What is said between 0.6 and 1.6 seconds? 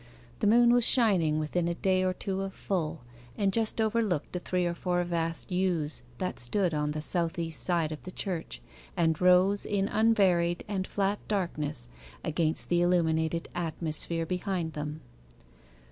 was shining